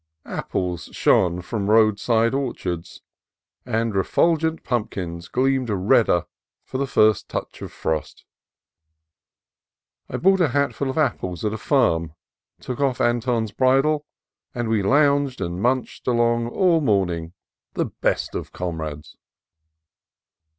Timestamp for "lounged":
14.81-15.39